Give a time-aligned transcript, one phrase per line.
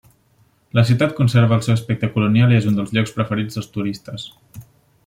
[0.77, 4.29] La ciutat conserva el seu aspecte colonial i és un dels llocs preferits dels turistes.